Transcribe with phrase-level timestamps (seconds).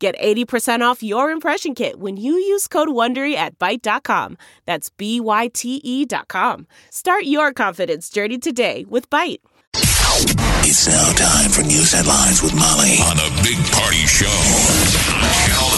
[0.00, 4.38] Get 80% off your impression kit when you use code WONDERY at Byte.com.
[4.64, 6.66] That's B-Y-T-E dot com.
[6.88, 9.40] Start your confidence journey today with Byte.
[10.64, 14.88] It's now time for news headlines with Molly on the Big Party Show on
[15.44, 15.68] Channel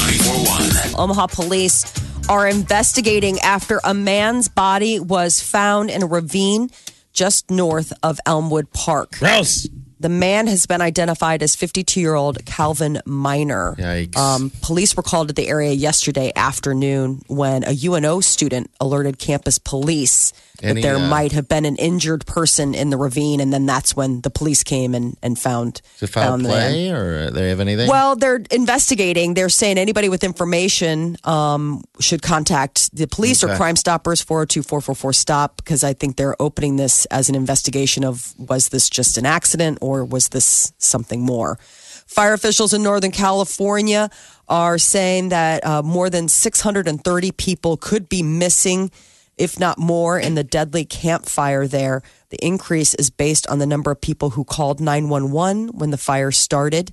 [0.95, 1.01] 941.
[1.01, 1.84] Omaha police
[2.29, 6.70] are investigating after a man's body was found in a ravine
[7.12, 9.19] just north of Elmwood Park.
[9.19, 9.69] Gross.
[10.02, 13.77] The man has been identified as 52 year old Calvin Miner.
[14.16, 19.59] Um, police were called to the area yesterday afternoon when a UNO student alerted campus
[19.59, 23.41] police Any, that there uh, might have been an injured person in the ravine.
[23.41, 26.48] And then that's when the police came and, and found, Is it foul found the
[26.48, 27.89] play or they have anything?
[27.89, 29.34] Well, they're investigating.
[29.34, 33.59] They're saying anybody with information um, should contact the police or Okay.
[33.59, 38.34] Crime Stoppers 402 444 STOP because I think they're opening this as an investigation of
[38.39, 41.59] was this just an accident or was this something more?
[42.07, 44.11] Fire officials in Northern California
[44.49, 48.91] are saying that uh, more than 630 people could be missing,
[49.39, 52.03] if not more, in the deadly Camp Fire there.
[52.29, 56.31] The increase is based on the number of people who called 911 when the fire
[56.31, 56.93] started.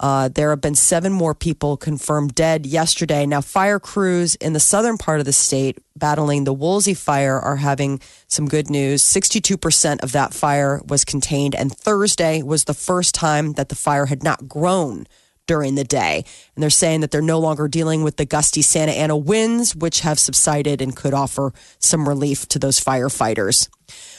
[0.00, 3.26] Uh, there have been seven more people confirmed dead yesterday.
[3.26, 7.56] Now, fire crews in the southern part of the state battling the Woolsey fire are
[7.56, 9.02] having some good news.
[9.02, 14.06] 62% of that fire was contained, and Thursday was the first time that the fire
[14.06, 15.06] had not grown
[15.48, 16.24] during the day.
[16.54, 20.00] And they're saying that they're no longer dealing with the gusty Santa Ana winds, which
[20.00, 23.68] have subsided and could offer some relief to those firefighters.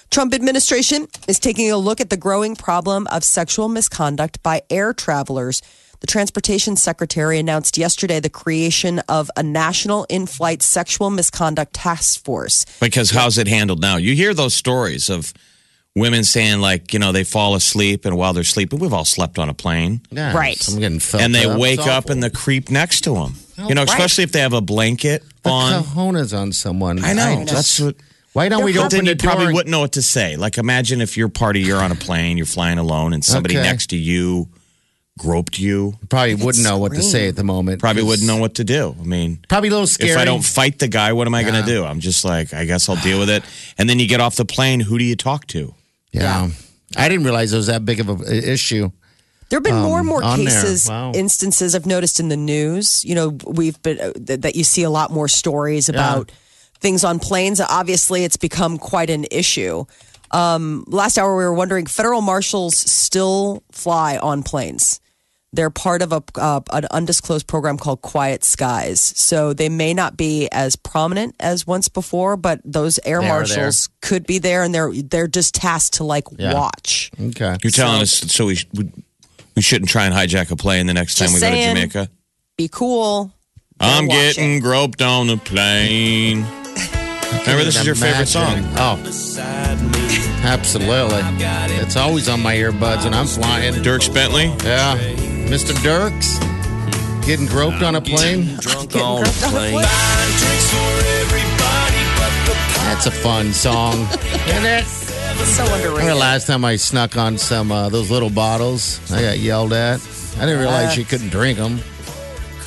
[0.09, 4.91] Trump administration is taking a look at the growing problem of sexual misconduct by air
[4.93, 5.61] travelers.
[5.99, 12.65] The transportation secretary announced yesterday the creation of a national in-flight sexual misconduct task force.
[12.79, 13.97] Because how's it handled now?
[13.97, 15.31] You hear those stories of
[15.95, 19.37] women saying, like, you know, they fall asleep and while they're sleeping, we've all slept
[19.37, 20.01] on a plane.
[20.09, 20.57] Yeah, Right.
[20.69, 21.59] I'm getting felt and they up.
[21.59, 22.11] wake up awful.
[22.13, 23.35] and the creep next to them.
[23.67, 25.83] You know, especially if they have a blanket The on.
[25.83, 27.03] cojones on someone.
[27.03, 27.43] I know.
[27.45, 27.95] just- That's what.
[28.33, 29.53] Why don't we But open then the you probably door?
[29.55, 30.35] wouldn't know what to say.
[30.35, 33.63] Like, imagine if your party, you're on a plane, you're flying alone, and somebody Okay.
[33.67, 34.47] next to you
[35.17, 35.95] groped you.
[36.09, 37.79] Probably wouldn't know what to say at the moment.
[37.81, 38.95] Probably wouldn't know what to do.
[38.99, 40.11] I mean, Probably a little scary.
[40.11, 41.83] if I don't fight the guy, what am I going to do?
[41.83, 43.43] I'm just like, I guess I'll deal with it.
[43.77, 44.79] And then you get off the plane.
[44.79, 45.73] Who do you talk to?
[46.11, 46.49] yeah.
[46.97, 48.89] I didn't realize it was that big of an issue.
[49.49, 50.47] There have been more and more on there.
[50.47, 51.11] cases, Wow.
[51.13, 53.03] instances I've noticed in the news.
[53.05, 56.31] You know, we've been uh, th- that you see a lot more stories about
[56.79, 57.59] things on planes.
[57.61, 59.85] Obviously, it's become quite an issue.
[60.31, 64.99] Um, last hour, we were wondering federal marshals still fly on planes.
[65.51, 70.15] They're part of a uh, an undisclosed program called Quiet Skies, so they may not
[70.15, 72.37] be as prominent as once before.
[72.37, 76.25] But those air They marshals could be there, and they're they're just tasked to like
[76.37, 76.53] Yeah.
[76.53, 77.09] watch.
[77.19, 77.57] Okay.
[77.63, 78.91] You're telling us so we, we
[79.55, 81.53] we shouldn't try and hijack a plane the next time we saying.
[81.73, 82.11] go to Jamaica.
[82.55, 83.33] Be cool.
[83.79, 84.19] I'm watching.
[84.21, 86.45] getting groped on the plane.
[87.31, 88.63] Remember, this is your favorite song.
[88.77, 88.97] Oh,
[90.43, 91.21] absolutely.
[91.81, 93.73] It's always on my earbuds when I'm flying.
[93.75, 94.45] Dierks Bentley.
[94.67, 94.97] Yeah.
[95.49, 95.73] Mr.
[95.83, 96.39] Dierks
[97.25, 98.55] getting groped on a plane.
[98.59, 99.81] Drunk on the plane.
[102.85, 103.93] That's a fun song.
[104.47, 104.85] Isn't it?
[104.85, 108.99] So I remember last time I snuck on some uh, those little bottles.
[109.11, 110.01] I got yelled at.
[110.37, 111.79] I didn't realize you couldn't drink them.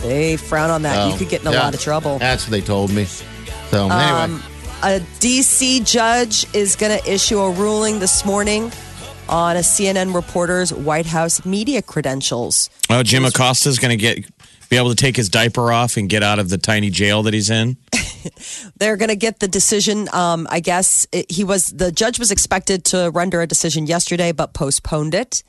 [0.02, 1.10] They frown on that.
[1.12, 1.62] you could get in a Oh, Yeah.
[1.64, 2.18] lot of trouble.
[2.18, 3.04] That's what they told me.
[3.04, 4.42] So anyway, Um,
[4.82, 8.72] a DC judge is going to issue a ruling this morning
[9.28, 12.68] on a CNN reporter's White House media credentials.
[12.90, 14.26] Oh, Jim Acosta is going to get
[14.68, 17.34] be able to take his diaper off and get out of the tiny jail that
[17.34, 17.76] he's in.
[18.76, 20.08] They're going to get the decision.
[20.12, 24.32] Um, I guess it, he was the judge was expected to render a decision yesterday,
[24.32, 25.44] but postponed it.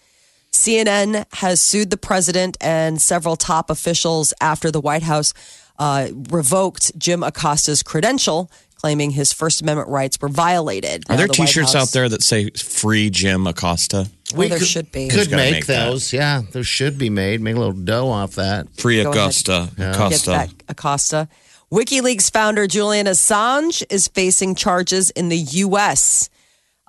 [0.52, 5.34] CNN has sued the president and several top officials after the White House
[5.80, 8.52] uh, revoked Jim Acosta's credential,
[8.84, 11.06] claiming his First Amendment rights were violated.
[11.10, 14.10] Are there the T-shirts out there that say "Free Jim Acosta"?
[14.36, 15.08] Well, there should be.
[15.08, 15.86] could gotta make, make that.
[15.86, 16.12] those.
[16.12, 17.40] Yeah, those should be made.
[17.40, 18.68] Make a little dough off that.
[18.76, 19.70] Free Acosta.
[19.78, 20.30] Get Acosta.
[20.32, 21.30] that Acosta.
[21.72, 26.30] WikiLeaks founder Julian Assange is facing charges in the U.S.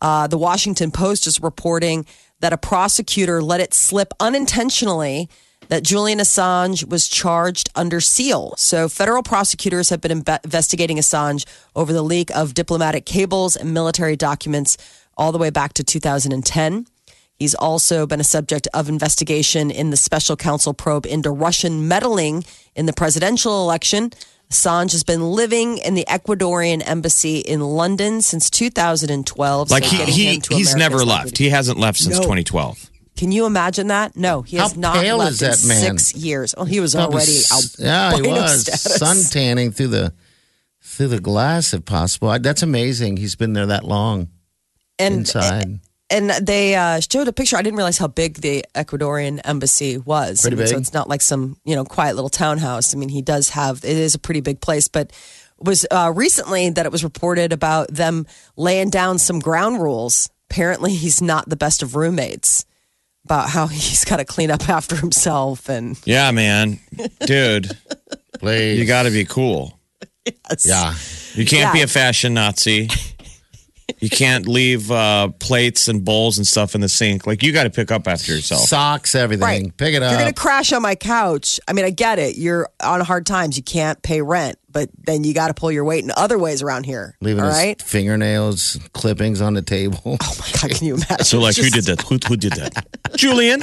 [0.02, 2.06] Uh, the Washington Post is reporting
[2.40, 5.28] that a prosecutor let it slip unintentionally
[5.68, 8.54] that Julian Assange was charged under seal.
[8.56, 10.12] So, federal prosecutors have been
[10.44, 11.44] investigating Assange
[11.74, 14.76] over the leak of diplomatic cables and military documents
[15.16, 16.86] all the way back to 2010.
[17.36, 22.44] He's also been a subject of investigation in the special counsel probe into Russian meddling
[22.76, 24.10] in the presidential election.
[24.52, 29.70] Assange has been living in the Ecuadorian embassy in London since 2012.
[29.70, 31.34] Like so he, he he's America never left.
[31.36, 32.22] to- He hasn't left since No.
[32.22, 32.90] 2012.
[33.16, 34.16] Can you imagine that?
[34.16, 35.98] No, he has How not pale left is in man?
[35.98, 36.54] six years.
[36.58, 37.84] Oh, he was Probably already s- out.
[37.84, 40.12] Yeah, he was sun tanning through the
[40.82, 42.28] through the glass if possible.
[42.28, 43.16] I- That's amazing.
[43.16, 44.28] He's been there that long
[44.98, 45.80] and inside.
[46.10, 47.56] and they uh, showed a picture.
[47.56, 50.40] I didn't realize how big the Ecuadorian embassy was.
[50.42, 50.80] Pretty I mean, So big.
[50.82, 52.94] it's not like some you know quiet little townhouse.
[52.94, 55.14] I mean, he does have it is a pretty big place, but it
[55.64, 58.26] was uh, recently that it was reported about them
[58.56, 60.28] laying down some ground rules.
[60.50, 62.64] Apparently, he's not the best of roommates.
[63.24, 66.78] About how he's got to clean up after himself and Yeah, man.
[67.26, 67.76] Dude,
[68.38, 68.78] Please.
[68.78, 69.78] you got to be cool.
[70.64, 70.94] Yeah.
[71.34, 72.88] You can't be a fashion Nazi.
[73.98, 77.26] You can't leave uh, plates and bowls and stuff in the sink.
[77.26, 78.62] Like you got to pick up after yourself.
[78.62, 79.42] Socks, everything.
[79.42, 79.76] Right.
[79.76, 80.10] Pick it up.
[80.10, 82.36] you're gonna crash on my couch, I mean, I get it.
[82.36, 83.56] You're on hard times.
[83.56, 86.62] You can't pay rent, but then you got to pull your weight in other ways
[86.62, 87.16] around here.
[87.20, 87.82] Leaving all his right?
[87.82, 90.18] fingernails, clippings on the table.
[90.26, 91.24] Oh my God, can you imagine?
[91.24, 92.00] So, like, who did that?
[92.02, 92.86] Who, who did that?
[93.16, 93.62] Julian.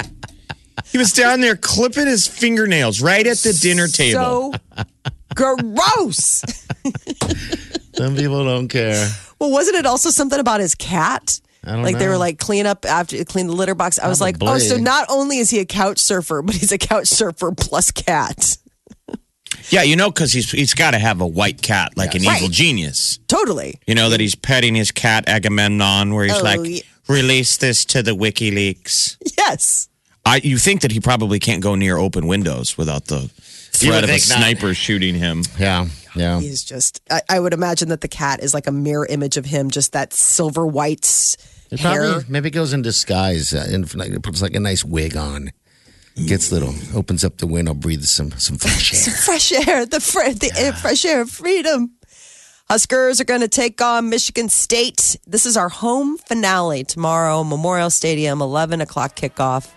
[0.85, 4.53] He was down there clipping his fingernails right at the dinner table.
[4.53, 4.83] So
[5.35, 6.44] gross.
[7.95, 9.07] Some people don't care.
[9.41, 11.41] Well, wasn't it also something about his cat?
[11.63, 13.97] I don't like they were like clean up after clean the litter box.
[13.97, 16.77] I was like, oh, so not only is he a couch surfer, but he's a
[16.77, 18.57] couch surfer plus cat.
[19.71, 22.38] yeah, you know, because he's he's got to have a white cat, like an Right.
[22.38, 23.17] evil genius.
[23.27, 23.79] Totally.
[23.88, 26.81] You know that he's petting his cat Agamemnon, where he's Oh, like, yeah.
[27.07, 29.88] "Release this to the WikiLeaks." Yes.
[30.23, 33.31] I you think that he probably can't go near open windows without the
[33.77, 34.38] threat of a think not.
[34.39, 35.44] sniper shooting him.
[35.59, 35.88] Yeah.
[36.15, 36.39] Yeah.
[36.39, 37.01] He's just.
[37.09, 39.94] I, I would imagine that the cat is like a mirror image of him, just
[39.94, 41.35] that silver white
[41.71, 42.09] It hair.
[42.12, 45.51] probably maybe goes in disguise uh, and like, puts like a nice wig on.
[46.27, 49.13] Gets little, opens up the window, breathes some some fresh air.
[49.13, 51.91] fresh air, the, fre- the air, fresh air of freedom.
[52.69, 55.17] Huskers are going to take on Michigan State.
[55.25, 59.69] This is our home finale tomorrow, Memorial Stadium, 11 o'clock kickoff.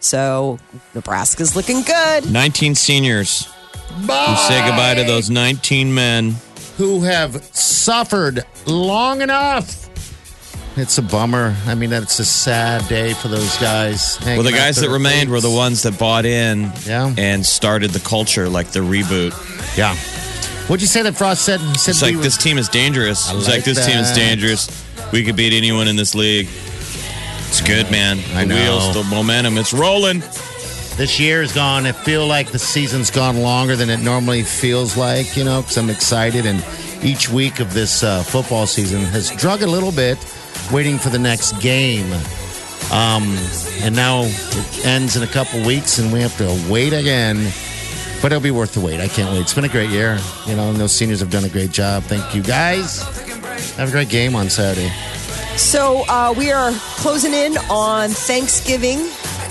[0.00, 0.58] So
[0.94, 2.30] Nebraska's looking good.
[2.30, 3.44] 19 seniors
[3.92, 6.36] who say goodbye to those 19 men.
[6.78, 9.88] who have suffered long enough.
[10.78, 11.54] It's a bummer.
[11.66, 14.18] I mean, that's a sad day for those guys.
[14.24, 17.12] Well, the guys that remained were the ones that bought in Yeah.
[17.18, 19.32] and started the culture, like the reboot.
[19.76, 19.94] Yeah.
[20.68, 21.60] What'd you say that Frost said?
[21.60, 23.28] He said It's we like were- this team is dangerous.
[23.28, 24.16] I It's like like this team is that.
[24.16, 24.68] dangerous.
[25.12, 26.48] We could beat anyone in this league.
[27.50, 28.20] It's good, man.
[28.36, 28.54] I the know.
[28.54, 30.20] wheels, the momentum, it's rolling.
[30.96, 31.84] this year is gone.
[31.84, 35.76] I feel like the season's gone longer than it normally feels like, you know, because
[35.76, 36.46] I'm excited.
[36.46, 36.64] And
[37.02, 40.16] each week of this uh, football season has drug a little bit,
[40.72, 42.12] waiting for the next game.
[42.92, 43.36] Um,
[43.82, 47.50] and now it ends in a couple weeks, and we have to wait again.
[48.22, 49.00] But it'll be worth the wait.
[49.00, 49.40] I can't wait.
[49.40, 50.20] It's been a great year.
[50.46, 52.04] You know, and those seniors have done a great job.
[52.04, 53.02] Thank you, guys.
[53.76, 54.92] Have a great game on Saturday.
[55.60, 58.98] So uh, we are closing in on Thanksgiving.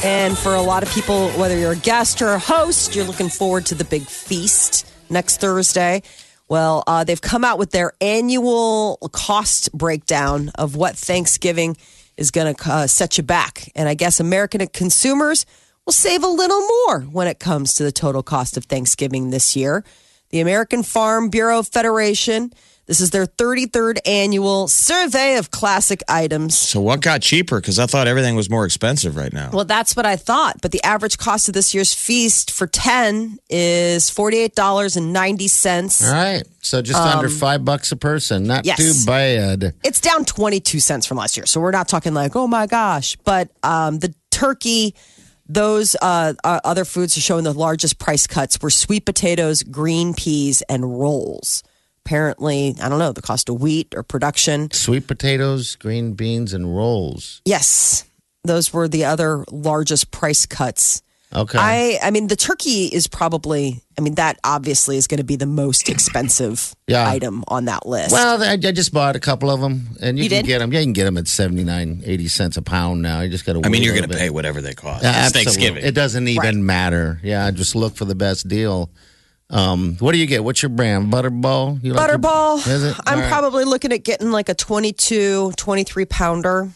[0.03, 3.29] And for a lot of people, whether you're a guest or a host, you're looking
[3.29, 6.01] forward to the big feast next Thursday.
[6.49, 11.77] Well, uh, they've come out with their annual cost breakdown of what Thanksgiving
[12.17, 13.71] is going to uh, set you back.
[13.75, 15.45] And I guess American consumers
[15.85, 19.55] will save a little more when it comes to the total cost of Thanksgiving this
[19.55, 19.85] year.
[20.31, 22.51] The American Farm Bureau Federation.
[22.89, 26.57] This is their 33rd annual survey of classic items.
[26.57, 27.61] So what got cheaper?
[27.61, 29.51] Because I thought everything was more expensive right now.
[29.53, 30.55] Well, that's what I thought.
[30.59, 36.03] But the average cost of this year's feast for 10 is $48.90.
[36.07, 36.43] All right.
[36.61, 38.45] So just under five bucks a person.
[38.47, 38.77] Not Um, yes.
[38.77, 39.75] too bad.
[39.83, 41.45] It's down 22 cents from last year.
[41.45, 43.15] So we're not talking like, oh my gosh.
[43.23, 44.95] But um, the turkey,
[45.47, 50.15] those uh, uh, other foods are showing the largest price cuts were sweet potatoes, green
[50.15, 51.61] peas, and rolls.
[52.13, 54.71] Apparently, I don't know, the cost of wheat or production.
[54.71, 57.39] Sweet potatoes, green beans, and rolls.
[57.45, 58.03] Yes,
[58.43, 61.03] those were the other largest price cuts.
[61.35, 61.59] Okay.
[61.61, 65.35] I I mean the turkey is probably I mean that obviously is going to be
[65.35, 67.07] the most expensive Yeah.
[67.07, 68.11] item on that list.
[68.11, 70.47] well, I, I just bought a couple of them, and you, You can did?
[70.47, 70.73] get them.
[70.73, 73.21] Yeah, you can get them at 79, 80 cents a pound now.
[73.21, 73.61] You just got to.
[73.63, 75.03] I mean, you're going to pay whatever they cost.
[75.03, 75.43] Yeah, it's absolutely.
[75.53, 75.85] Thanksgiving.
[75.85, 76.55] It doesn't even Right.
[76.55, 77.19] matter.
[77.21, 78.89] Yeah, just look for the best deal.
[79.49, 80.43] Um, what do you get?
[80.43, 81.11] What's your brand?
[81.11, 81.83] Butterball?
[81.83, 82.67] You like your- Butterball.
[82.67, 82.95] Is it?
[83.07, 83.29] I'm right.
[83.29, 86.69] probably looking at getting like a 22, 23 pounder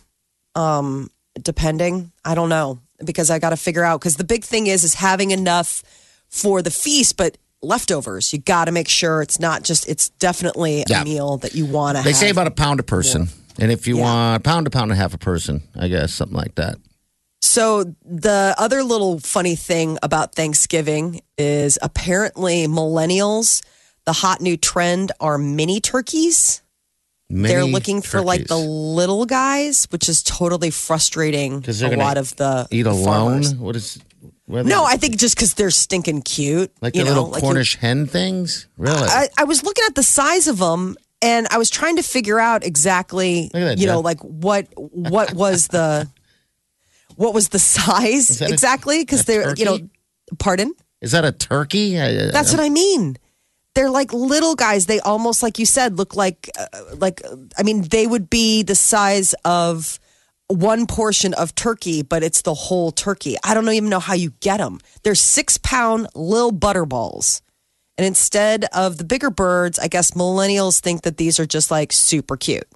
[0.56, 1.10] um
[1.42, 2.12] depending.
[2.24, 2.80] I don't know.
[3.04, 5.84] because I got to figure out because the big thing is is having enough
[6.30, 8.32] for the feast, but leftovers.
[8.32, 9.90] You got to make sure it's not just.
[9.90, 11.02] It's definitely Yeah.
[11.02, 12.00] a meal that you want to.
[12.00, 12.06] Have.
[12.06, 13.28] They say about a pound a person.
[13.60, 14.04] And if you Yeah.
[14.04, 16.78] want a pound a pound and a half a person, I guess, something like that.
[17.48, 23.62] So the other little funny thing about Thanksgiving is apparently millennials.
[24.06, 26.62] The hot new trend are mini turkeys.
[27.30, 31.62] They're Mini looking for like the little guys, which is totally frustrating.
[31.62, 33.04] 'Cause A they're lot of the eat the alone.
[33.44, 33.56] farmers.
[33.56, 34.00] What is?
[34.46, 36.72] what No, I think just because they're stinking cute.
[36.82, 38.68] like you the know, little like you- Cornish hen things.
[38.78, 38.96] Really?
[39.10, 42.40] I, I was looking at the size of them, and I was trying to figure
[42.40, 44.06] out exactly, that, you know, Jeff.
[44.06, 46.08] like what what was the
[47.16, 49.00] what was the size exactly?
[49.00, 49.78] Because they're, you know,
[50.40, 50.74] pardon.
[51.02, 52.00] is that a turkey?
[52.00, 53.18] I- That's what I mean.
[53.76, 54.86] They're like little guys.
[54.86, 56.68] They almost, like you said, look like, uh,
[56.98, 57.22] like.
[57.58, 60.00] I mean, they would be the size of
[60.48, 63.36] one portion of turkey, but it's the whole turkey.
[63.44, 64.80] I don't even know how you get them.
[65.04, 67.42] They're six pound little butter balls,
[67.98, 71.92] and instead of the bigger birds, I guess millennials think that these are just like
[71.92, 72.68] super cute.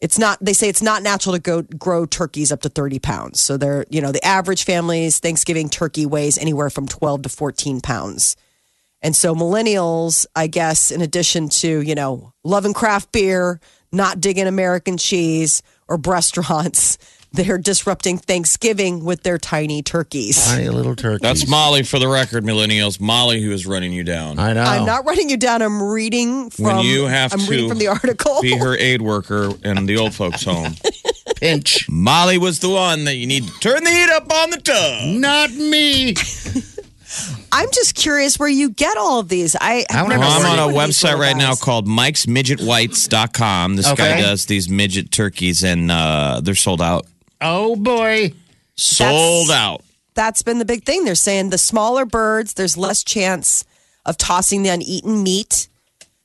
[0.00, 0.38] It's not.
[0.40, 3.40] They say it's not natural to go grow turkeys up to thirty pounds.
[3.40, 7.80] So they're, you know, the average family's Thanksgiving turkey weighs anywhere from twelve to fourteen
[7.80, 8.36] pounds.
[9.00, 13.60] And so millennials, I guess, in addition to, you know, loving craft beer,
[13.92, 16.98] not digging American cheese or restaurants,
[17.32, 20.44] they're disrupting Thanksgiving with their tiny turkeys.
[20.46, 21.20] Tiny little turkeys.
[21.20, 23.00] That's Molly for the record, millennials.
[23.00, 24.38] Molly who is running you down.
[24.38, 24.62] I know.
[24.62, 25.62] I'm not writing you down.
[25.62, 28.40] I'm reading from when you have I'm to reading from the article.
[28.42, 30.74] be her aid worker in the old folks' home.
[31.36, 31.88] pinch.
[31.88, 35.06] Molly was the one that you need to turn the heat up on the tub.
[35.20, 36.14] Not me.
[37.52, 39.56] I'm just curious where you get all of these.
[39.56, 41.36] I I have wanna never Well, I'm on a one of these website little right
[41.36, 41.60] now guys.
[41.62, 43.76] called mikesmidgetwhites.com.
[43.76, 47.06] This guy does these midget turkeys and uh, they're sold out.
[47.40, 48.32] Oh boy.
[48.76, 49.82] Sold out.
[50.14, 51.04] that's been the big thing.
[51.04, 53.64] They're saying the smaller birds, there's less chance
[54.06, 55.68] of tossing the uneaten meat.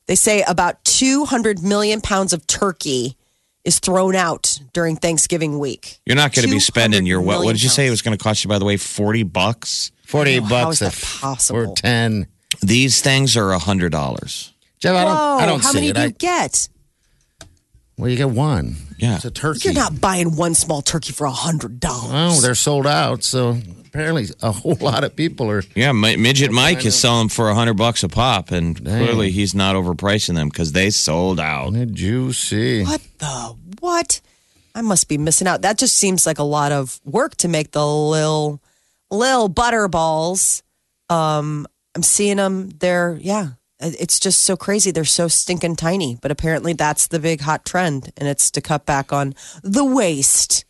[0.06, 3.16] They say about 200 million pounds of turkey
[3.64, 5.98] is thrown out during Thanksgiving week.
[6.04, 7.44] You're not going to be spending your what?
[7.44, 8.48] What did you say it was going to cost you?
[8.48, 9.90] By the way, forty bucks.
[10.06, 11.60] Forty-eight How bucks is that a- possible?
[11.72, 12.26] or ten.
[12.60, 14.52] These things are a hundred dollars.
[14.78, 15.14] Jeff, I don't.
[15.16, 15.94] Whoa, I don't how see many it.
[15.94, 16.68] do you I, get?
[17.96, 18.76] Well, you get one.
[18.98, 19.16] Yeah.
[19.16, 19.60] it's a turkey.
[19.64, 22.38] You're not buying one small turkey for a hundred dollars.
[22.38, 23.22] Oh, they're sold out.
[23.22, 25.62] So apparently, a whole lot of people are.
[25.74, 29.54] Yeah, Mi- midget Mike is selling for a hundred bucks a pop, and clearly he's
[29.54, 31.72] not overpricing them because they sold out.
[31.92, 32.84] Juicy.
[32.84, 34.20] What the what?
[34.74, 35.62] I must be missing out.
[35.62, 38.60] That just seems like a lot of work to make the lil
[39.10, 40.62] lil butter balls.
[41.08, 42.70] Um, I'm seeing them.
[42.70, 43.50] They're yeah.
[43.84, 44.90] Uh, it's just so crazy.
[44.90, 46.16] They're so stinking tiny.
[46.20, 50.64] But apparently, that's the big hot trend, and it's to cut back on the waste.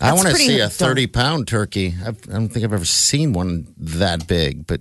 [0.00, 1.94] I That's want to pretty see a thirty-pound turkey.
[2.04, 4.80] I've, don't think I've ever seen one that big, but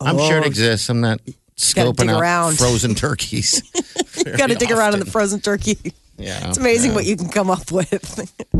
[0.00, 0.46] I'm sure it Oh.
[0.46, 0.88] exists.
[0.88, 1.20] I'm not
[1.56, 2.58] scoping out around.
[2.58, 3.62] frozen turkeys.
[4.26, 5.78] You got to dig around in the frozen turkey.
[6.18, 7.88] Yeah, It's amazing what you can come up with.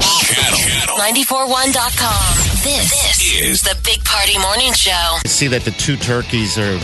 [0.01, 2.37] Channel 941.com.
[2.65, 4.91] This, this is the Big Party Morning Show.
[4.93, 6.79] I see that the two turkeys are,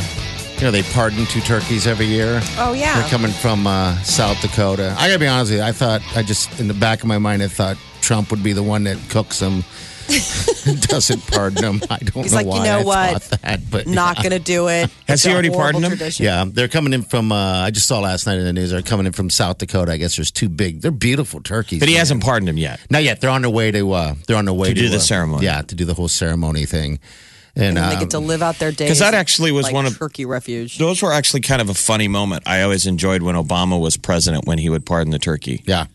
[0.57, 2.41] you know, they pardon two turkeys every year.
[2.59, 2.99] Oh, yeah.
[3.01, 4.95] They're coming from uh, South Dakota.
[4.99, 5.67] I gotta be honest with you.
[5.67, 8.53] I thought, I just, in the back of my mind, I thought Trump would be
[8.53, 9.65] the one that cooks them,
[10.89, 11.81] doesn't pardon them.
[11.91, 13.23] I don't He's know like, you know I what?
[13.43, 14.23] that, but Not yeah.
[14.23, 14.89] going to do it.
[15.09, 15.91] Has It's he already pardoned him?
[15.91, 16.25] tradition.
[16.25, 17.33] Yeah, they're coming in from.
[17.33, 18.71] Uh, I just saw last night in the news.
[18.71, 19.93] They're coming in from South Dakota.
[19.93, 20.81] I guess there's two big.
[20.81, 21.81] They're beautiful turkeys.
[21.81, 22.01] But he man.
[22.01, 22.81] hasn't pardoned him yet.
[22.89, 23.21] Not yet.
[23.21, 23.93] They're on their way to.
[23.93, 25.45] Uh, they're on their way To to, do the uh, ceremony.
[25.45, 26.99] Yeah, to do the whole ceremony thing.
[27.57, 28.89] And, And then they um, get to live out their days.
[28.91, 30.77] 'Cause that actually was like one of- turkey refuge.
[30.79, 32.43] Those were actually kind of a funny moment.
[32.47, 35.63] I always enjoyed when Obama was president when he would pardon the turkey.
[35.67, 35.87] yeah,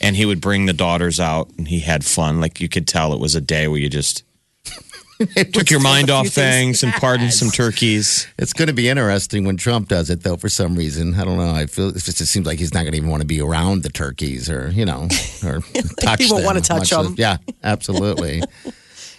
[0.00, 2.40] And he would bring the daughters out and he had fun.
[2.40, 4.24] Like you could tell it was a day where you just
[5.52, 8.26] took your mind off things and pardoned some turkeys.
[8.36, 10.36] it's going to be interesting when Trump does it, though.
[10.36, 11.50] For some reason, I don't know.
[11.54, 13.40] I feel it just it seems like he's not going to even want to be
[13.40, 15.06] around the turkeys, or you know,
[15.44, 15.60] or
[16.00, 16.22] touch.
[16.22, 16.90] He won't them wanna touch much.
[16.90, 17.14] them.
[17.16, 18.42] Yeah, absolutely.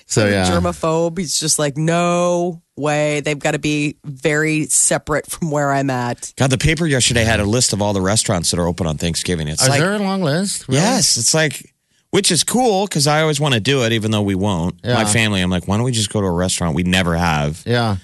[0.07, 1.17] So yeah, germaphobe.
[1.17, 3.21] He's just like, no way.
[3.21, 6.33] They've got to be very separate from where I'm at.
[6.37, 8.97] God, the paper yesterday had a list of all the restaurants that are open on
[8.97, 9.47] Thanksgiving.
[9.47, 10.67] It's is like, there a long list?
[10.67, 10.81] Really?
[10.81, 11.73] yes, it's like,
[12.11, 14.79] which is cool because I always want to do it, even though we won't.
[14.83, 14.93] Yeah.
[14.93, 16.75] My family, I'm like, why don't we just go to a restaurant?
[16.75, 17.63] We never have.
[17.65, 17.97] Yeah.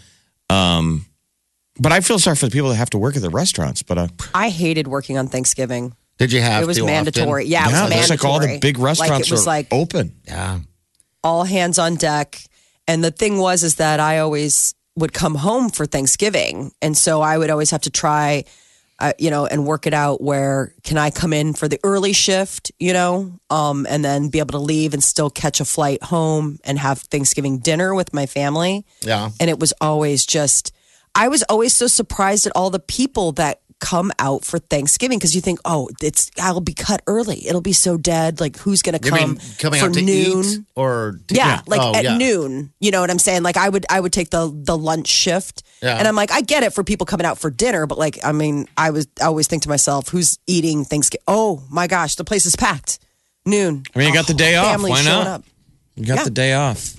[0.49, 1.05] Um,
[1.79, 3.83] But I feel sorry for the people that have to work at the restaurants.
[3.83, 5.95] But uh, I hated working on Thanksgiving.
[6.17, 7.43] Did you have It was to mandatory.
[7.43, 7.51] often?
[7.51, 7.97] Yeah, it yeah, was mandatory.
[7.99, 10.13] looks like all the big restaurants like it was are like open.
[10.25, 10.59] Yeah.
[11.23, 12.41] All hands on deck.
[12.87, 16.71] And the thing was, is that I always would come home for Thanksgiving.
[16.81, 18.43] And so I would always have to try
[19.01, 22.13] I, you know, and work it out where can I come in for the early
[22.13, 26.03] shift, you know, um, and then be able to leave and still catch a flight
[26.03, 28.85] home and have Thanksgiving dinner with my family.
[29.01, 29.31] Yeah.
[29.39, 30.71] And it was always just,
[31.15, 35.35] I was always so surprised at all the people that come out for Thanksgiving because
[35.35, 37.45] you think, oh, it's I'll be cut early.
[37.45, 38.39] It'll be so dead.
[38.39, 40.43] Like who's gonna You come coming for out to noon?
[40.45, 42.17] eat or to, Yeah, like Oh, at yeah.
[42.17, 42.71] noon.
[42.79, 43.43] You know what I'm saying?
[43.43, 45.63] Like I would I would take the the lunch shift.
[45.81, 45.97] Yeah.
[45.97, 48.31] And I'm like, I get it for people coming out for dinner, but like I
[48.31, 51.23] mean, I was I always think to myself, who's eating Thanksgiving?
[51.27, 52.99] Oh my gosh, the place is packed.
[53.45, 53.83] Noon.
[53.95, 54.81] I mean, you got the oh, day off.
[54.81, 55.43] Why not?
[55.95, 56.95] You got the day off.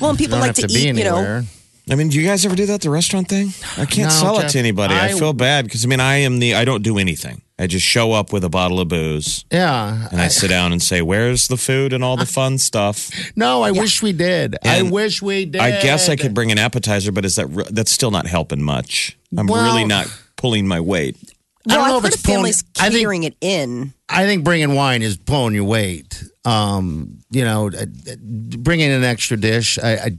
[0.00, 1.42] Well, and people like to, to eat, you know.
[1.90, 1.94] Anywhere.
[1.94, 3.48] I mean, do you guys ever do that the restaurant thing?
[3.76, 4.94] I can't No, sell it to anybody.
[4.94, 7.42] I, I- feel bad because I mean, I am the I don't do anything.
[7.60, 10.06] I just show up with a bottle of booze Yeah.
[10.12, 13.62] and I, sit down and say, "Where's the food and all the fun stuff?" no,
[13.62, 14.56] I wish we did.
[14.64, 15.60] I wish we did.
[15.60, 19.18] I guess I could bring an appetizer, but is that that's still not helping much?
[19.36, 21.16] I'm Well- really not pulling my weight.
[21.68, 22.46] I don't know I've if it's pulling-
[22.78, 23.92] I think- catering it in.
[24.08, 26.22] I think bringing wine is pulling your weight.
[26.44, 29.78] Um, you know, uh, uh, bringing an extra dish.
[29.78, 30.10] I, I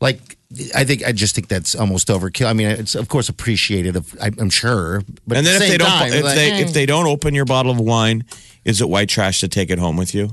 [0.00, 0.35] like.
[0.74, 2.46] I think I just think that's almost overkill.
[2.46, 3.96] I mean, it's of course appreciated.
[3.96, 6.60] Of, I, I'm sure, but and then the if they don't time, if like, they
[6.60, 6.72] if mm.
[6.72, 8.24] they don't open your bottle of wine,
[8.64, 10.28] is it white trash to take it home with you?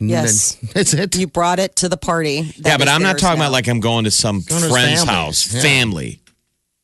[0.00, 0.54] Mm, yes.
[0.56, 1.16] then that's it.
[1.16, 2.42] You brought it to the party.
[2.42, 3.46] That yeah, but I'm not talking now.
[3.46, 5.14] about like I'm going to some Going friend's family.
[5.14, 5.62] house, Yeah.
[5.62, 6.20] family.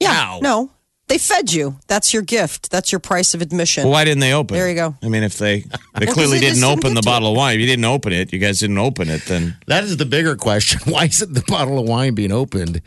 [0.00, 0.40] Yeah, Ow.
[0.40, 0.70] no.
[1.08, 1.76] They fed you.
[1.88, 2.70] That's your gift.
[2.70, 3.84] That's your price of admission.
[3.84, 4.56] Well, why didn't they open?
[4.56, 4.94] There you go.
[5.02, 5.60] I mean, if they
[5.98, 7.54] they 'cause clearly they didn't didn't open get the to bottle of wine.
[7.56, 9.24] If you didn't open it, you guys didn't open it.
[9.26, 10.80] Then That is the bigger question.
[10.92, 12.80] Why isn't the bottle of wine being opened?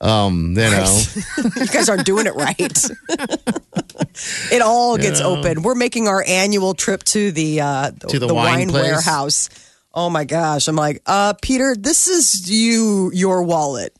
[0.00, 1.00] Um, you know,
[1.56, 2.84] you guys aren't doing it right.
[4.52, 5.62] it all gets open.
[5.62, 8.84] We're making our annual trip to the uh, To the wine place?
[8.84, 9.48] warehouse.
[9.94, 10.68] Oh my gosh!
[10.68, 13.92] I'm like, uh, Peter, this is you, your wallet.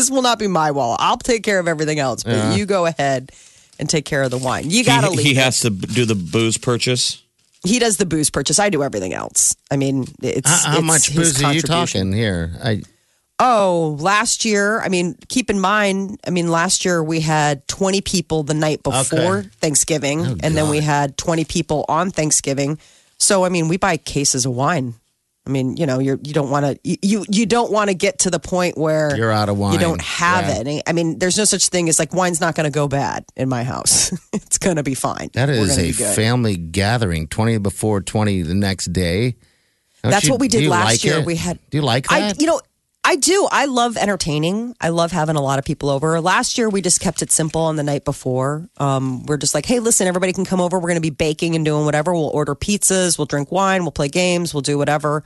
[0.00, 0.96] This will not be my wall.
[0.98, 3.30] I'll take care of everything else, but you go ahead
[3.78, 4.70] and take care of the wine.
[4.70, 5.26] You gotta he, leave.
[5.26, 5.36] he it.
[5.38, 7.22] has to do the booze purchase.
[7.64, 8.58] he does the booze purchase.
[8.58, 9.54] I do everything else.
[9.70, 11.68] I mean, it's how, how it's much booze are you contribution.
[12.08, 12.52] talking here?
[12.62, 12.82] I,
[13.42, 18.02] Oh, last year, I mean, keep in mind, I mean, last year we had 20
[18.02, 19.48] people the night before Okay.
[19.62, 22.78] Thanksgiving, Oh, and then we had 20 people on Thanksgiving.
[23.16, 24.92] So, I mean, we buy cases of wine.
[25.46, 28.20] I mean, you know, you're you don't want to you you don't want to get
[28.20, 29.72] to the point where You're out of wine.
[29.72, 30.54] You don't have Yeah.
[30.60, 30.82] any.
[30.86, 33.48] I mean, there's no such thing as like wine's not going to go bad in
[33.48, 34.12] my house.
[34.32, 35.30] it's going to be fine.
[35.32, 37.26] that is a family gathering.
[37.26, 39.36] Twenty before, twenty the next day.
[40.02, 41.18] Don't That's you- what we did last like year.
[41.18, 41.26] it?
[41.26, 42.40] We had Do you like I, that?
[42.40, 42.60] you know,
[43.10, 43.48] I do.
[43.50, 44.76] I love entertaining.
[44.80, 46.20] I love having a lot of people over.
[46.20, 48.68] Last year, we just kept it simple on the night before.
[48.76, 50.78] Um, we're just like, hey, listen, everybody can come over.
[50.78, 52.12] We're going to be baking and doing whatever.
[52.12, 53.18] We'll order pizzas.
[53.18, 53.82] We'll drink wine.
[53.82, 54.54] We'll play games.
[54.54, 55.24] We'll do whatever.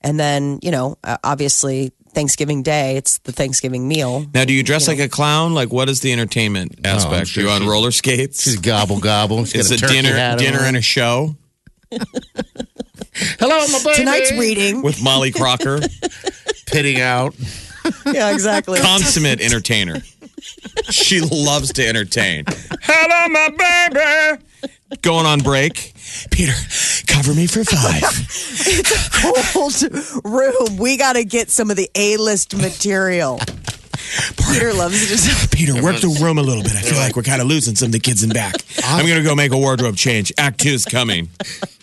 [0.00, 4.24] And then, you know, uh, obviously, Thanksgiving Day, it's the Thanksgiving meal.
[4.32, 5.52] Now, do you dress like a clown?
[5.52, 7.26] Like, what is the entertainment aspect?
[7.28, 8.42] sure Are you on she- roller skates?
[8.44, 9.44] She's gobble gobble.
[9.44, 10.64] She's is got it a dinner, dinner on.
[10.68, 11.36] and a show
[13.12, 13.96] Hello, my baby.
[13.96, 14.80] Tonight's reading.
[14.82, 15.80] with Molly Crocker?
[16.70, 17.34] Pitting out.
[18.06, 18.80] yeah, exactly.
[18.82, 20.00] Consummate entertainer.
[20.90, 22.44] She loves to entertain.
[22.82, 23.48] Hello, my
[23.90, 24.44] baby.
[25.02, 25.92] Going on break.
[26.30, 26.54] Peter,
[27.06, 28.02] cover me for five.
[28.02, 30.78] it's a Cold room.
[30.78, 33.40] We got to get some of the A list material.
[34.52, 35.50] Peter loves it.
[35.50, 36.72] Peter, work the room a little bit.
[36.72, 38.54] I feel like we're kind of losing some of the kids in back.
[38.84, 40.32] I'm going to go make a wardrobe change.
[40.38, 41.28] Act two's coming.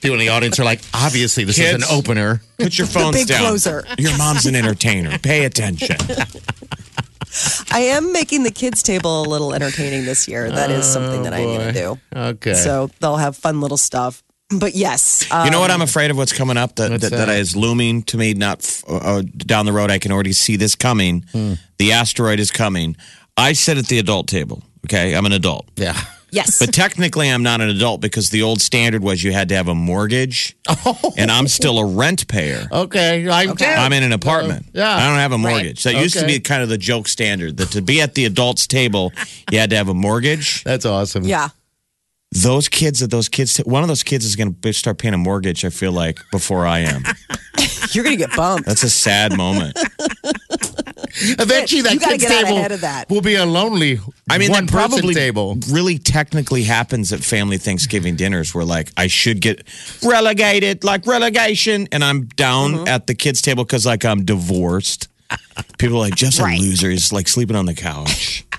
[0.01, 1.83] People in the audience are like, obviously, this Kids.
[1.83, 2.41] is an opener.
[2.57, 3.41] Put your phones big down.
[3.41, 3.83] closer.
[3.97, 5.17] Your mom's an entertainer.
[5.19, 5.97] Pay attention.
[7.71, 10.49] I am making the kids' table a little entertaining this year.
[10.49, 12.19] That is something that I'm going to oh, do.
[12.19, 12.53] Okay.
[12.53, 14.23] So they'll have fun little stuff.
[14.49, 15.71] But yes, uh, You know what?
[15.71, 17.29] I'm afraid of what's coming up that that, that that?
[17.39, 18.33] is looming to me.
[18.35, 21.25] Not f- uh, down the road, I can already see this coming.
[21.77, 22.95] The asteroid is coming.
[23.37, 24.61] I sit at the adult table.
[24.85, 25.99] Okay, I'm an adult, yeah.
[26.29, 26.59] yes.
[26.59, 29.67] but technically, I'm not an adult because the old standard was you had to have
[29.67, 30.55] a mortgage,
[31.17, 32.67] and I'm still a rent payer.
[32.71, 33.27] Okay.
[33.27, 34.67] I'm, I'm in an apartment.
[34.73, 34.95] yeah.
[34.95, 35.83] I don't have a mortgage.
[35.85, 38.67] That used to be kind of the joke standard that to be at the adults
[38.67, 39.11] table,
[39.51, 40.63] you had to have a mortgage.
[40.63, 41.23] That's awesome.
[41.23, 41.49] yeah.
[42.31, 45.17] Those kids that those kids, one of those kids is going to start paying a
[45.17, 45.63] mortgage.
[45.63, 47.03] I feel like before I am.
[47.91, 48.65] You're going to get bumped.
[48.67, 49.77] That's a sad moment.
[51.39, 53.09] Eventually, that you gotta kid's get out table ahead of that.
[53.09, 55.57] will be a lonely I mean, one that person probably table.
[55.69, 59.65] really technically happens at family Thanksgiving dinners where like I should get
[60.03, 62.87] relegated, like relegation, and I'm down Mm-hmm.
[62.89, 65.07] at the kids' table because like I'm divorced.
[65.77, 66.89] People are like Jeff's a loser.
[66.89, 68.43] He's like sleeping on the couch.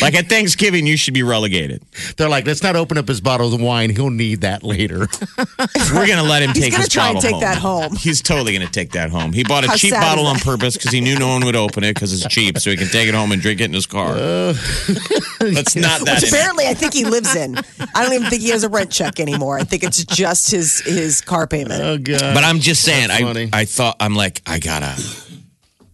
[0.00, 1.82] Like at Thanksgiving, you should be relegated.
[2.16, 3.90] They're like, let's not open up his bottles of wine.
[3.90, 5.00] He'll need that later.
[5.94, 7.94] We're gonna let him He's take gonna his try and bottle take that home.
[7.96, 9.32] He's totally gonna take that home.
[9.34, 10.44] He bought a How cheap sad bottle on that?
[10.44, 12.88] purpose because he knew no one would open it because it's cheap, so he can
[12.88, 14.12] take it home and drink it in his car.
[14.14, 14.54] Uh.
[15.40, 16.20] That's not that.
[16.22, 17.56] Which apparently I think he lives in.
[17.94, 19.58] I don't even think he has a rent check anymore.
[19.58, 21.82] I think it's just his his car payment.
[21.82, 22.34] oh god!
[22.34, 23.50] But I'm just saying, That's I funny.
[23.52, 24.94] I thought I'm like I gotta.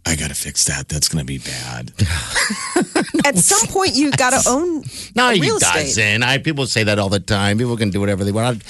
[0.06, 0.88] I gotta fix that.
[0.88, 1.92] That's gonna be bad.
[3.26, 4.82] At some point, you got to own
[5.14, 5.94] no, he real estate.
[5.94, 6.22] doesn't.
[6.22, 7.58] I people say that all the time.
[7.58, 8.62] People can do whatever they want.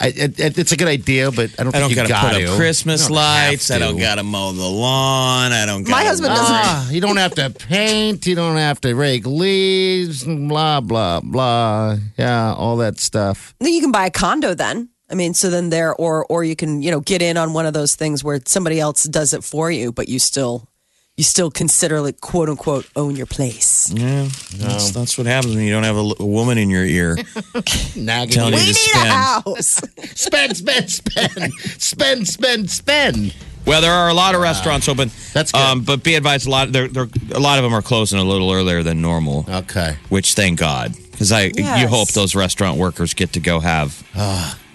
[0.00, 2.08] I, it, it, it's a good idea, but I don't I think don't you gotta
[2.08, 2.50] got put to.
[2.50, 3.70] up Christmas You lights.
[3.70, 5.52] I don't gotta mow the lawn.
[5.52, 5.84] I don't.
[5.84, 6.54] Gotta My husband doesn't.
[6.56, 8.26] Ah, you don't have to paint.
[8.26, 10.24] You don't have to rake leaves.
[10.24, 11.96] Blah blah blah.
[12.18, 13.54] Yeah, all that stuff.
[13.60, 14.54] Then you can buy a condo.
[14.54, 17.52] Then I mean, so then there, or or you can you know get in on
[17.52, 20.68] one of those things where somebody else does it for you, but you still
[21.16, 23.92] you still consider like quote unquote own your place.
[23.94, 27.14] Yeah, that's, that's what happens when you don't have a, a woman in your ear.
[27.96, 28.58] Nagging Telling you.
[28.58, 29.08] you We to need spend.
[29.08, 29.80] a house.
[30.16, 33.34] Spend, spend, spend, spend, spend, spend.
[33.64, 35.12] Well, there are a lot of restaurants open.
[35.32, 35.60] That's good.
[35.60, 38.24] Um, but be advised, a lot they're, they're, a lot of them are closing a
[38.24, 39.46] little earlier than normal.
[39.48, 39.96] Okay.
[40.08, 44.02] Which thank God, because I you hope those restaurant workers get to go have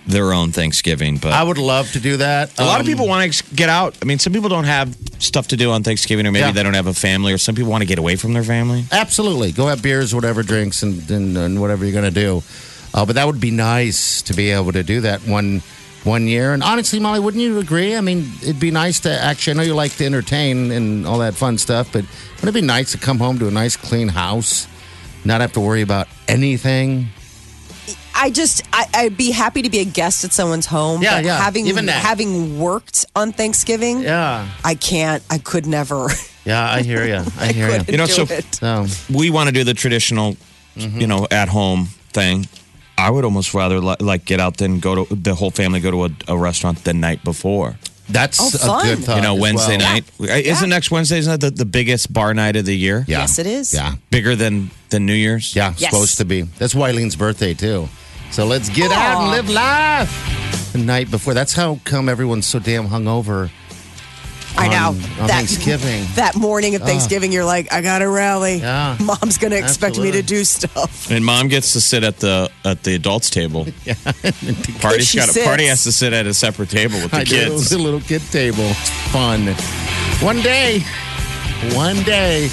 [0.08, 1.18] their own Thanksgiving.
[1.18, 2.58] But I would love to do that.
[2.60, 3.96] a lot of Um, people want to get out.
[4.02, 6.52] I mean, some people don't have stuff to do on Thanksgiving, or maybe Yeah.
[6.52, 8.86] they don't have a family, or some people want to get away from their family.
[8.92, 9.52] Absolutely.
[9.52, 12.42] Go have beers, whatever drinks, and, and, and whatever you're going to do.
[12.94, 15.62] Uh, but that would be nice to be able to do that one
[16.06, 16.54] one year.
[16.54, 17.94] And honestly, Molly, wouldn't you agree?
[17.94, 21.18] I mean, it'd be nice to actually, I know you like to entertain and all
[21.20, 22.06] that fun stuff, but
[22.38, 24.66] wouldn't it be nice to come home to a nice, clean house,
[25.26, 27.10] not have to worry about anything?
[28.20, 31.02] I just I, I'd be happy to be a guest at someone's home.
[31.02, 32.04] Yeah, but yeah, Having even that.
[32.04, 34.48] having worked on Thanksgiving, Yeah.
[34.64, 35.24] I can't.
[35.30, 36.10] I could never.
[36.46, 37.24] Yeah, I hear you.
[37.40, 37.84] I hear you.
[37.88, 38.56] You know, so- it.
[38.56, 40.36] So, We want to do the traditional,
[40.76, 41.02] Mm-hmm.
[41.02, 42.48] you know, at home thing.
[42.98, 45.92] I would almost rather li- like get out than go to the whole family go
[45.92, 47.76] to a, a restaurant the night before.
[48.10, 49.16] that's Oh, a good thought.
[49.18, 49.94] you know, Wednesday well.
[49.94, 50.06] night.
[50.20, 53.04] Isn't next Wednesday isn't that the, the biggest bar night of the year?
[53.08, 53.20] Yeah.
[53.20, 53.74] Yes, it is.
[53.74, 53.96] Yeah.
[54.12, 55.56] Bigger than than New Year's.
[55.56, 55.92] Yeah, Yes.
[55.92, 56.42] supposed to be.
[56.60, 57.88] That's Wileen's birthday too.
[58.32, 60.72] So let's get out and live life.
[60.74, 61.34] The night before.
[61.34, 63.50] That's how come everyone's so damn hungover.
[64.58, 64.90] I know.
[64.90, 66.06] on- on Thanksgiving.
[66.16, 66.86] That morning of ah.
[66.86, 68.58] Thanksgiving, you're like, I gotta rally.
[68.58, 68.98] Yeah.
[69.00, 71.10] Mom's gonna expect me to do stuff.
[71.10, 73.68] And mom gets to sit at the at the adults table.
[73.86, 73.94] Yeah.
[74.82, 77.24] Party's She got a party has to sit at a separate table with the I
[77.24, 77.36] do.
[77.36, 77.70] kids.
[77.70, 78.64] The little kid table.
[78.66, 79.48] It's fun.
[80.26, 80.82] One day.
[81.74, 82.50] One day.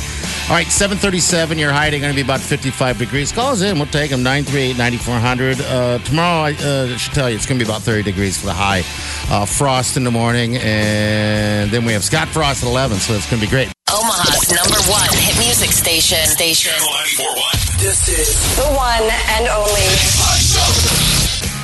[0.49, 1.59] All right, 737.
[1.59, 2.03] You're hiding.
[2.03, 3.33] Going to be about 55 degrees.
[3.33, 3.79] Call us in.
[3.79, 4.23] We'll take them.
[4.23, 5.61] 938 9400.
[5.61, 8.47] Uh, tomorrow, I uh, should tell you, it's going to be about 30 degrees for
[8.47, 8.85] the high.
[9.29, 10.57] Uh, frost in the morning.
[10.59, 12.99] And then we have Scott Frost at 11.
[12.99, 13.73] So it's going to be great.
[13.91, 16.25] Omaha's number one hit music station.
[16.29, 16.71] Station.
[16.71, 17.83] Channel 941.
[17.83, 19.83] This is The one and only.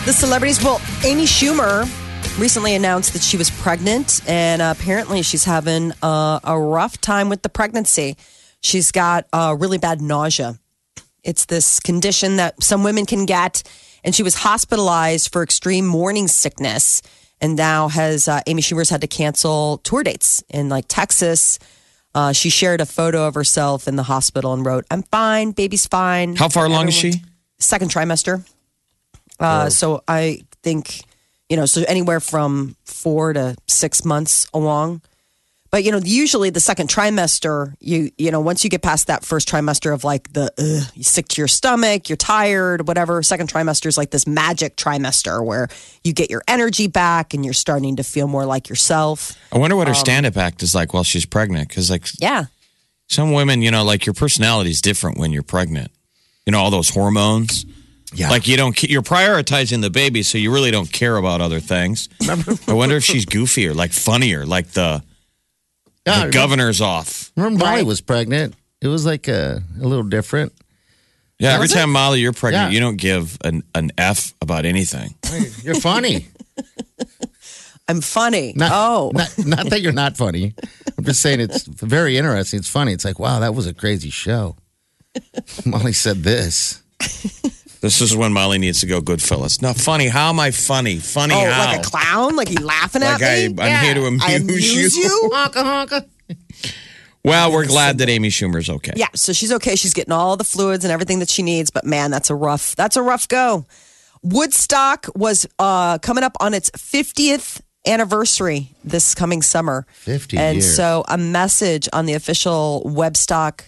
[0.07, 1.87] The celebrities, well, Amy Schumer
[2.37, 7.29] recently announced that she was pregnant, and uh, apparently she's having uh, a rough time
[7.29, 8.17] with the pregnancy.
[8.63, 10.59] She's got uh, really bad nausea.
[11.23, 13.63] It's this condition that some women can get,
[14.03, 17.03] and she was hospitalized for extreme morning sickness,
[17.41, 21.59] and now has uh, Amy Schumer's had to cancel tour dates in like Texas.
[22.15, 25.87] Uh, she shared a photo of herself in the hospital and wrote, "I'm fine, baby's
[25.87, 27.15] fine." How far along is she?
[27.59, 28.45] second trimester.
[29.39, 31.01] Uh, so I think,
[31.49, 35.03] you know, so anywhere from four to six months along.
[35.73, 39.25] But you know, usually the second trimester, you you know, once you get past that
[39.25, 43.23] first trimester of like the ugh, you're sick to your stomach, you're tired, whatever.
[43.23, 45.69] Second trimester is like this magic trimester where
[46.05, 49.33] you get your energy back and you're starting to feel more like yourself.
[49.51, 51.69] I wonder Um, what her stand-up act is like while she's pregnant.
[51.71, 52.45] Because like Yeah,
[53.09, 55.91] some women, you know, like your personality is different when you're pregnant.
[56.45, 57.65] You know, all those hormones.
[58.13, 58.29] Yeah.
[58.29, 62.11] Like you don't, you're prioritizing the baby, so you really don't care about other things.
[62.69, 65.03] I wonder if she's goofier, like funnier, like the,
[66.07, 67.31] Yeah, the governor's off.
[67.37, 67.87] Remember Molly Right.
[67.87, 68.55] was pregnant.
[68.81, 70.53] It was like a, a little different.
[71.39, 71.71] Yeah, every it?
[71.73, 72.75] time Molly, you're pregnant, Yeah.
[72.75, 75.15] you don't give an, an F about anything.
[75.63, 76.29] You're funny.
[77.89, 78.53] I'm funny.
[78.57, 80.55] Not, oh, not, not that you're not funny.
[80.97, 82.59] I'm just saying it's very interesting.
[82.61, 82.93] It's funny.
[82.93, 84.57] It's like, wow, that was a crazy show.
[85.67, 86.81] Molly said this.
[87.83, 89.61] This is when Molly needs to go Goodfellas.
[89.61, 90.07] No, funny.
[90.07, 90.99] How am I funny?
[90.99, 91.67] Funny oh, how?
[91.67, 93.61] like a clown, like he laughing Like at I, me.
[93.61, 95.31] I'm here to amuse, I amuse you.
[95.35, 96.09] Honka honka.
[97.25, 98.93] Well, we're glad that Amy Schumer's okay.
[98.95, 99.75] Yeah, so she's okay.
[99.75, 101.71] She's getting all the fluids and everything that she needs.
[101.71, 102.77] But man, that's a rough.
[102.77, 103.67] That's a rough go.
[104.23, 109.87] Woodstock was uh, coming up on its 50th anniversary this coming summer.
[109.91, 110.77] 50 and years.
[110.77, 113.63] so a message on the official Webstock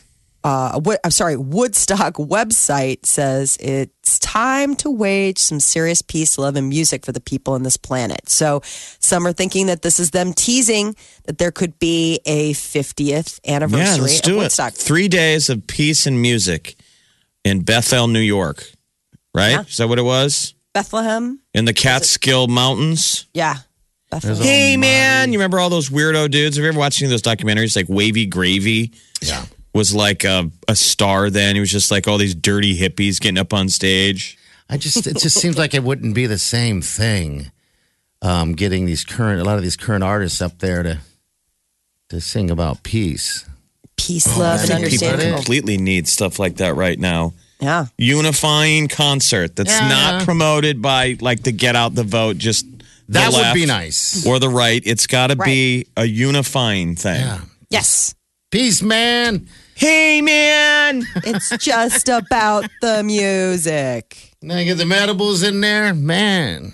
[0.44, 3.57] uh, Wo- I'm sorry, Woodstock website says
[4.07, 7.79] it's time to wage some serious peace, love, and music for the people on this
[7.79, 8.29] planet.
[8.29, 8.61] So
[8.99, 13.81] some are thinking that this is them teasing that there could be a 50th anniversary
[13.83, 14.75] Yeah, let's of do it.
[14.75, 16.77] Three days of peace and music
[17.45, 18.62] in Bethel, New York.
[19.35, 19.53] Right?
[19.53, 19.61] Yeah.
[19.62, 20.53] Is that what it was?
[20.75, 23.25] Bethlehem, In the Catskill Mountains?
[23.33, 23.57] yeah,
[24.11, 24.43] Bethlehem.
[24.43, 25.33] Hey, man.
[25.33, 26.57] You remember all those weirdo dudes?
[26.57, 28.93] Have you ever watched any of those documentaries like Wavy Gravy?
[29.23, 29.47] Yeah.
[29.75, 31.57] Was like a, a star then.
[31.57, 34.39] He was just like all these dirty hippies getting up on stage.
[34.71, 37.51] I just it just seems like it wouldn't be the same thing.
[38.23, 41.01] Um, getting these current a lot of these current artists up there to
[42.11, 43.45] to sing about peace.
[43.97, 44.91] peace, love, and man.
[44.91, 45.35] People understanding.
[45.35, 47.33] completely need stuff like that right now.
[47.61, 47.87] Yeah.
[47.99, 49.89] Unifying concert that's Yeah.
[49.89, 52.67] not promoted by like the get out the vote, just
[53.09, 54.25] the That would be nice.
[54.27, 54.83] Or the right.
[54.85, 57.21] It's got to be a unifying thing.
[57.21, 57.41] Yeah.
[57.71, 58.15] Yes.
[58.51, 59.49] Peace, man.
[59.77, 61.03] Hey, man.
[61.17, 64.33] It's just about the music.
[64.43, 66.73] Now you get the Matables in there, man.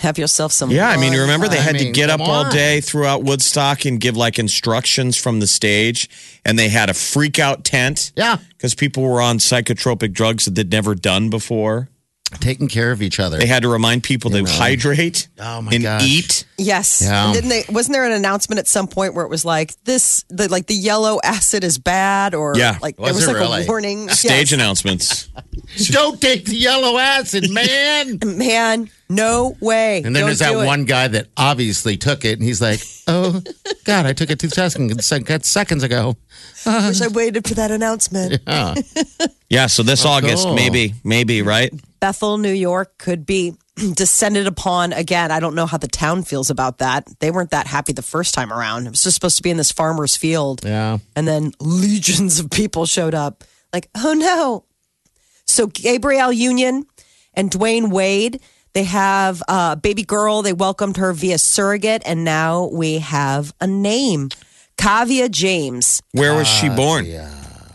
[0.00, 0.70] Have yourself some.
[0.70, 1.20] Yeah, I mean, fun.
[1.20, 2.52] remember they I had to get up come all on.
[2.52, 6.10] day throughout Woodstock and give like instructions from the stage,
[6.44, 8.10] and they had a freak out tent.
[8.16, 8.38] Yeah.
[8.48, 11.88] because people were on psychotropic drugs that they'd never done before.
[12.40, 13.38] Taking care of each other.
[13.38, 16.02] They had to remind people to hydrate Oh, my and gosh.
[16.04, 16.44] eat.
[16.58, 17.00] Yes.
[17.02, 17.26] Yeah.
[17.26, 17.64] And Didn't they?
[17.68, 20.24] Wasn't there an announcement at some point where it was like this?
[20.28, 22.78] The like the yellow acid is bad, or Yeah.
[22.82, 23.62] like Was there was it like really?
[23.64, 24.08] a warning.
[24.08, 24.52] Stage Yes.
[24.52, 25.28] announcements.
[25.90, 28.18] Don't take the yellow acid, man.
[28.24, 29.98] Man, no way.
[29.98, 30.66] And then Don't there's that it.
[30.66, 33.40] one guy that obviously took it, and he's like, "Oh,
[33.84, 36.16] God, I took it two seconds seconds ago."
[36.66, 38.40] Wish I waited for that announcement.
[39.48, 40.54] Yeah, so this oh, August, cool.
[40.54, 41.72] maybe, maybe, right?
[42.00, 43.54] Bethel, New York, could be
[43.94, 45.30] descended upon again.
[45.30, 47.08] I don't know how the town feels about that.
[47.20, 48.86] They weren't that happy the first time around.
[48.86, 50.62] It was just supposed to be in this farmer's field.
[50.64, 50.98] Yeah.
[51.14, 53.44] And then legions of people showed up.
[53.72, 54.64] Like, oh no.
[55.44, 56.86] So Gabrielle Union
[57.34, 58.40] and Dwyane Wade,
[58.72, 60.42] they have a baby girl.
[60.42, 64.30] They welcomed her via surrogate, and now we have a name.
[64.78, 67.06] Kaavia James Where was she born?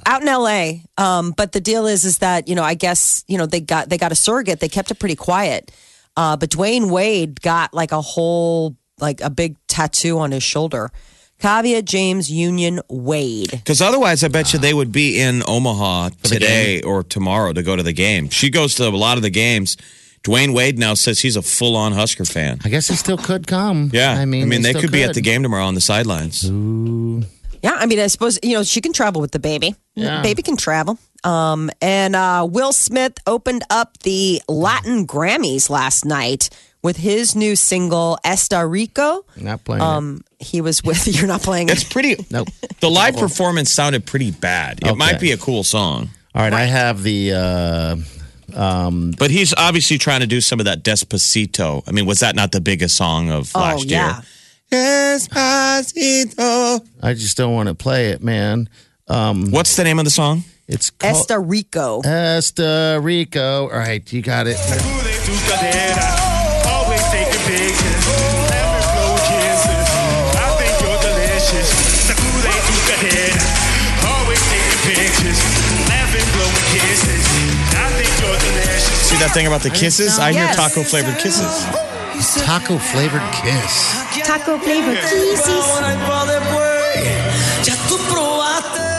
[0.06, 0.72] out in LA.
[0.98, 3.90] Um, but the deal is, is that you know, I guess you know they got
[3.90, 4.60] they got a surrogate.
[4.60, 5.72] They kept it pretty quiet.
[6.18, 10.92] Uh, but Dwyane Wade got like a whole like a big tattoo on his shoulder.
[11.42, 13.50] Kaavia James Union Wade.
[13.50, 17.76] Because otherwise, I bet you they would be in Omaha today or tomorrow to go
[17.76, 18.30] to the game.
[18.30, 19.76] She goes to a lot of the games.
[20.24, 22.60] Dwyane Wade now says he's a full on Husker fan.
[22.64, 23.90] I guess he still could come.
[23.92, 25.82] Yeah, I mean, I mean they, still could, be at the game tomorrow on the
[25.82, 26.44] sidelines.
[26.44, 29.76] Yeah, I mean, I suppose you know she can travel with the baby.
[29.96, 30.22] Yeah.
[30.22, 30.98] Baby can travel.
[31.24, 36.50] Um, and uh, Will Smith opened up the Latin Grammys last night
[36.82, 39.82] with his new single "Esta Rico." Not playing.
[39.82, 39.86] it.
[39.86, 41.08] Um, he was with.
[41.16, 41.90] You're not playing It's it.
[41.92, 42.26] pretty.
[42.32, 42.48] Nope.
[42.80, 44.80] The live performance sounded pretty bad.
[44.84, 47.34] It might be a cool song, All right, I have the.
[47.34, 47.96] Uh,
[48.52, 51.84] but he's obviously trying to do some of that Despacito.
[51.88, 54.16] I mean, was that not the biggest song of Oh last yeah.
[54.16, 54.24] year?
[54.72, 56.86] Despacito.
[57.02, 58.70] I just don't want to play it, man.
[59.08, 60.44] Um, What's the name of the song?
[60.68, 62.02] It's called Esta Rico.
[62.02, 63.64] Esta Rico.
[63.64, 64.58] All right, you got it.
[79.22, 80.20] That thing about the kisses?
[80.20, 80.56] I hear Yes.
[80.56, 81.66] taco flavored kisses.
[82.44, 84.28] Taco flavored kiss.
[84.28, 85.66] Taco flavor kisses.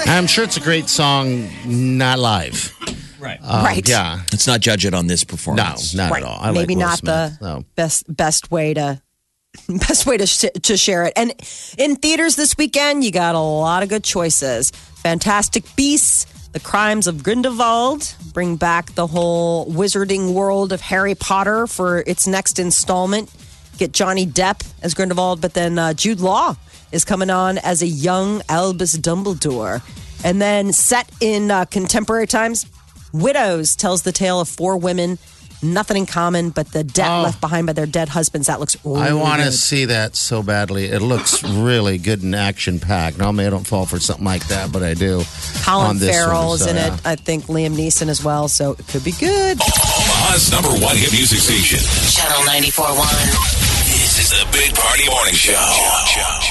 [0.07, 2.75] I'm sure it's a great song, not live.
[3.19, 3.39] Right.
[3.43, 3.89] Um, Right.
[3.89, 4.21] Yeah.
[4.31, 5.95] Let's not judge it on this No, performance.
[5.95, 6.23] not Right.
[6.23, 6.39] at all.
[6.43, 7.65] I Maybe like Will not Smith, the so.
[7.77, 9.01] best best way to
[9.69, 11.13] best way to sh- to share it.
[11.17, 11.33] And
[11.79, 14.71] in theaters this weekend, you got a lot of good choices.
[15.03, 21.67] Fantastic Beasts, The Crimes of Grindelwald, bring back the whole wizarding world of Harry Potter
[21.67, 23.35] for its next installment.
[23.79, 26.57] Get Johnny Depp as Grindelwald, but then uh, Jude Law
[26.93, 29.81] is coming on as a young Albus Dumbledore.
[30.23, 32.67] And then set in uh, contemporary times,
[33.15, 35.19] Widows tells the tale of four women,
[35.63, 37.23] nothing in common, but the debt Oh.
[37.23, 38.47] left behind by their dead husbands.
[38.47, 40.87] That looks really I want to see that so badly.
[40.87, 43.19] It looks really good and action packed.
[43.19, 45.23] Normally, I don't fall for something like that, but I do.
[45.65, 46.95] Colin on Farrell one, is so, in yeah.
[46.95, 47.01] it.
[47.07, 49.61] I think Liam Neeson as well, so it could be good.
[49.61, 51.79] Omaha's number one hit music station.
[52.11, 53.83] Channel 94.1.
[53.87, 56.39] This is the Big Party Morning Show.